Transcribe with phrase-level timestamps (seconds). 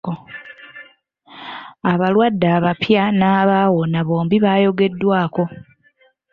[1.91, 5.43] Abalwadde abapya n'abaawona bombi baayogeddwako.